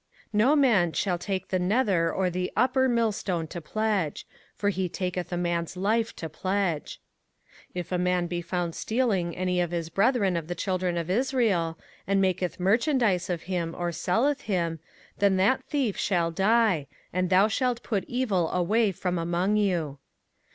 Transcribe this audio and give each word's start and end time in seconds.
05:024:006 0.33 0.37
No 0.39 0.55
man 0.55 0.93
shall 0.93 1.17
take 1.19 1.47
the 1.49 1.59
nether 1.59 2.11
or 2.11 2.31
the 2.31 2.51
upper 2.57 2.89
millstone 2.89 3.45
to 3.45 3.61
pledge: 3.61 4.25
for 4.55 4.69
he 4.69 4.89
taketh 4.89 5.31
a 5.31 5.37
man's 5.37 5.77
life 5.77 6.15
to 6.15 6.27
pledge. 6.27 6.99
05:024:007 7.67 7.67
If 7.75 7.91
a 7.91 7.97
man 7.99 8.25
be 8.25 8.41
found 8.41 8.73
stealing 8.73 9.37
any 9.37 9.61
of 9.61 9.69
his 9.69 9.91
brethren 9.91 10.35
of 10.35 10.47
the 10.47 10.55
children 10.55 10.97
of 10.97 11.11
Israel, 11.11 11.77
and 12.07 12.19
maketh 12.19 12.59
merchandise 12.59 13.29
of 13.29 13.43
him, 13.43 13.75
or 13.77 13.91
selleth 13.91 14.41
him; 14.41 14.79
then 15.19 15.37
that 15.37 15.63
thief 15.65 15.97
shall 15.97 16.31
die; 16.31 16.87
and 17.13 17.29
thou 17.29 17.47
shalt 17.47 17.83
put 17.83 18.03
evil 18.07 18.49
away 18.49 18.91
from 18.91 19.19
among 19.19 19.55
you. 19.55 19.99